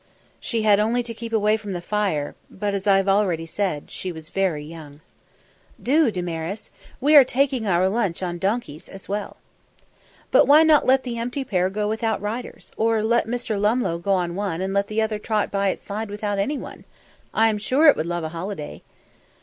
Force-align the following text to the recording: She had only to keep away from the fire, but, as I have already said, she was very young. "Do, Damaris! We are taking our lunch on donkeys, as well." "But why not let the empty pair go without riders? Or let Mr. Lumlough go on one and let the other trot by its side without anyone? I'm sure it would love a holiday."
She 0.39 0.63
had 0.63 0.79
only 0.79 1.03
to 1.03 1.13
keep 1.13 1.31
away 1.31 1.57
from 1.57 1.73
the 1.73 1.79
fire, 1.79 2.33
but, 2.49 2.73
as 2.73 2.87
I 2.87 2.97
have 2.97 3.07
already 3.07 3.45
said, 3.45 3.91
she 3.91 4.11
was 4.11 4.29
very 4.29 4.63
young. 4.65 5.01
"Do, 5.79 6.09
Damaris! 6.09 6.71
We 6.99 7.15
are 7.15 7.23
taking 7.23 7.67
our 7.67 7.87
lunch 7.87 8.23
on 8.23 8.39
donkeys, 8.39 8.89
as 8.89 9.07
well." 9.07 9.37
"But 10.31 10.47
why 10.47 10.63
not 10.63 10.87
let 10.87 11.03
the 11.03 11.19
empty 11.19 11.43
pair 11.43 11.69
go 11.69 11.87
without 11.87 12.19
riders? 12.19 12.71
Or 12.77 13.03
let 13.03 13.27
Mr. 13.27 13.59
Lumlough 13.61 14.01
go 14.01 14.13
on 14.13 14.33
one 14.33 14.59
and 14.59 14.73
let 14.73 14.87
the 14.87 15.03
other 15.03 15.19
trot 15.19 15.51
by 15.51 15.67
its 15.69 15.85
side 15.85 16.09
without 16.09 16.39
anyone? 16.39 16.83
I'm 17.31 17.59
sure 17.59 17.87
it 17.87 17.95
would 17.95 18.07
love 18.07 18.23
a 18.23 18.29
holiday." 18.29 18.81